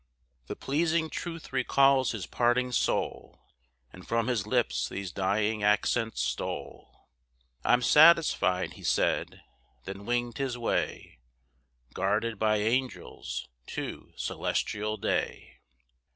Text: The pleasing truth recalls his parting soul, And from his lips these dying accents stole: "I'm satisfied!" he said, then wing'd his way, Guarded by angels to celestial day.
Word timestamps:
The 0.47 0.55
pleasing 0.55 1.11
truth 1.11 1.53
recalls 1.53 2.09
his 2.13 2.25
parting 2.25 2.71
soul, 2.71 3.45
And 3.93 4.07
from 4.07 4.29
his 4.29 4.47
lips 4.47 4.89
these 4.89 5.11
dying 5.11 5.61
accents 5.63 6.21
stole: 6.21 7.07
"I'm 7.63 7.83
satisfied!" 7.83 8.73
he 8.73 8.83
said, 8.83 9.43
then 9.85 10.07
wing'd 10.07 10.39
his 10.39 10.57
way, 10.57 11.19
Guarded 11.93 12.39
by 12.39 12.57
angels 12.61 13.47
to 13.67 14.11
celestial 14.15 14.97
day. 14.97 15.59